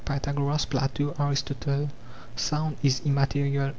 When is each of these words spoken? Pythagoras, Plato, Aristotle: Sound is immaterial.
Pythagoras, 0.03 0.65
Plato, 0.65 1.13
Aristotle: 1.19 1.89
Sound 2.35 2.75
is 2.81 3.01
immaterial. 3.05 3.69